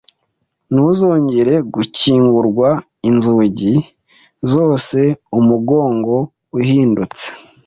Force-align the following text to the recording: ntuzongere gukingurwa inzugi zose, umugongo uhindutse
ntuzongere 0.71 1.53
gukingurwa 1.73 2.69
inzugi 3.09 3.73
zose, 4.51 4.99
umugongo 5.39 6.13
uhindutse 6.59 7.25